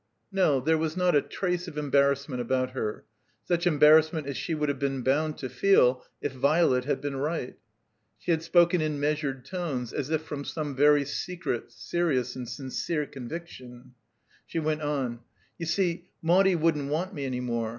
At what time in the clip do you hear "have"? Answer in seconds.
4.67-4.79